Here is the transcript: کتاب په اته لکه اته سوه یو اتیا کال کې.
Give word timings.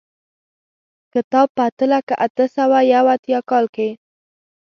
کتاب 1.13 1.47
په 1.55 1.63
اته 1.67 1.85
لکه 1.93 2.13
اته 2.25 2.45
سوه 2.55 2.79
یو 2.93 3.05
اتیا 3.15 3.39
کال 3.49 3.65
کې. 3.75 3.89